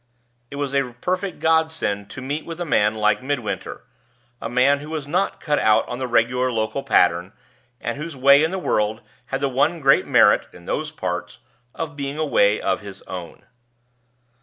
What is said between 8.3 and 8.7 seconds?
in the